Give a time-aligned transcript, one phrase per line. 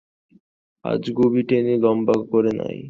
[0.85, 2.77] আজগুবি টেনে লম্বা করে নাই।